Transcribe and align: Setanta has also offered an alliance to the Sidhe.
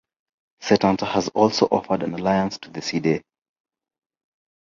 Setanta 0.63 1.05
has 1.07 1.27
also 1.27 1.67
offered 1.67 2.01
an 2.01 2.15
alliance 2.15 2.57
to 2.57 2.71
the 2.71 2.79
Sidhe. 2.79 3.21